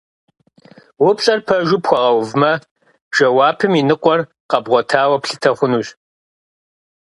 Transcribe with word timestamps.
Упщӏэр 1.07 1.39
пэжу 1.47 1.79
пхуэгъэувмэ, 1.83 2.51
жэуапым 3.15 3.73
и 3.79 3.83
ныкъуэр 3.87 4.21
къэбгъуэтауэ 4.49 5.17
плъытэ 5.23 5.51
хъунущ. 5.57 5.87